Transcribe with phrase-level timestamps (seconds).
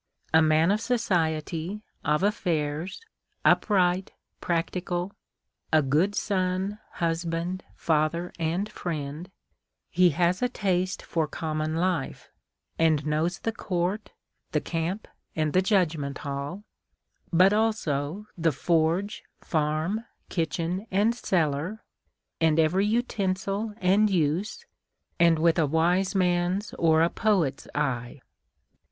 [0.33, 3.01] A man of society, of affairs;
[3.45, 5.11] upright, practical;
[5.71, 9.29] a good son, husband, father, and friend,—
[9.91, 12.31] he has a taste for common life,
[12.79, 14.09] and knows the court,
[14.53, 16.63] the camp, and the judgment hall,
[17.31, 21.83] but also the forge, farm, kitchen, and cellar,
[22.39, 24.65] and every utensil and use,
[25.19, 28.19] and with a wise man's or a poet's eye.